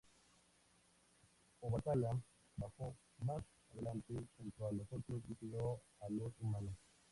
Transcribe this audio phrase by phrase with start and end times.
[1.61, 2.19] Obatalá
[2.57, 6.73] bajó más adelante junto a los otros y creó a los humanos.